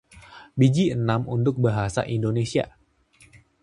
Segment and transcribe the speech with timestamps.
[0.57, 2.65] biji enam untuk bahasa Indonesia